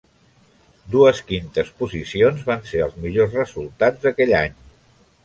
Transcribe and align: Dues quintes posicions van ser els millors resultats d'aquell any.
Dues 0.93 1.19
quintes 1.27 1.69
posicions 1.81 2.41
van 2.47 2.63
ser 2.71 2.81
els 2.87 2.97
millors 3.05 3.37
resultats 3.41 4.03
d'aquell 4.07 4.35
any. 4.41 4.57